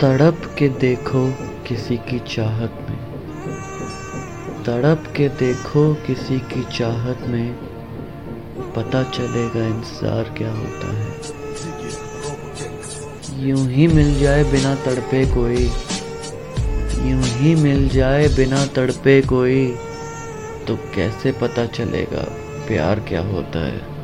[0.00, 1.22] तड़प के देखो
[1.68, 2.98] किसी की चाहत में।
[4.64, 7.52] तड़प के देखो किसी की चाहत में,
[8.76, 11.08] पता चलेगा इंतज़ार क्या होता है।
[13.48, 15.64] यूँ ही मिल जाए बिना तड़पे कोई,
[17.10, 19.66] यूँ ही मिल जाए बिना तड़पे कोई
[20.66, 22.24] तो कैसे पता चलेगा
[22.68, 23.99] प्यार क्या होता है?